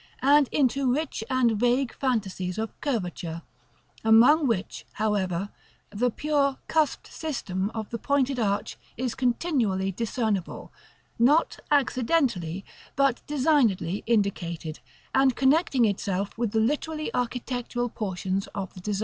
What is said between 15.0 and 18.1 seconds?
and connecting itself with the literally architectural